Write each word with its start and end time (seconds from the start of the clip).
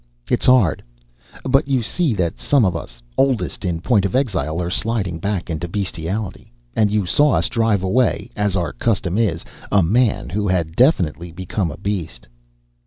It's 0.31 0.47
hard. 0.47 0.81
But 1.43 1.67
you 1.67 1.83
see 1.83 2.15
that 2.15 2.39
some 2.39 2.65
of 2.65 2.75
us, 2.75 3.03
oldest 3.17 3.63
in 3.63 3.81
point 3.81 4.03
of 4.03 4.15
exile, 4.15 4.59
are 4.59 4.71
sliding 4.71 5.19
back 5.19 5.47
into 5.47 5.67
bestiality. 5.67 6.51
And 6.75 6.89
you 6.89 7.05
saw 7.05 7.33
us 7.33 7.47
drive 7.47 7.83
away, 7.83 8.31
as 8.35 8.55
our 8.55 8.73
custom 8.73 9.19
is, 9.19 9.45
a 9.71 9.83
man 9.83 10.27
who 10.29 10.47
had 10.47 10.75
definitely 10.75 11.31
become 11.31 11.69
a 11.69 11.77
beast." 11.77 12.27